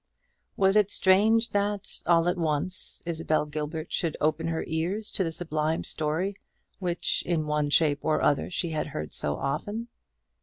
[0.57, 5.31] Was it strange that, all at once, Isabel Gilbert should open her ears to the
[5.31, 6.35] sublime story,
[6.79, 9.89] which, in one shape or other, she had heard so often?